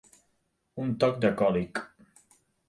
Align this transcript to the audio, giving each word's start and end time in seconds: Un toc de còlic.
Un 0.83 0.89
toc 1.03 1.19
de 1.27 1.31
còlic. 1.43 1.83